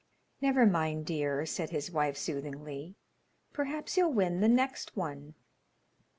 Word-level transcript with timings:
"Never 0.41 0.65
mind, 0.65 1.05
dear," 1.05 1.45
said 1.45 1.69
his 1.69 1.91
wife, 1.91 2.17
soothingly; 2.17 2.95
"perhaps 3.53 3.97
you'll 3.97 4.11
win 4.11 4.39
the 4.41 4.47
next 4.49 4.97
one." 4.97 5.35